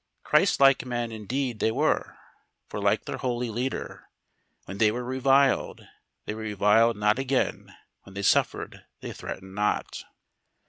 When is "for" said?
2.67-2.79